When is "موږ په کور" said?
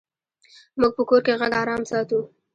0.79-1.21